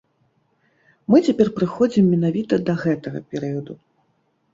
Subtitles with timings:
[1.13, 3.77] Мы цяпер прыходзім менавіта да гэтага перыяду.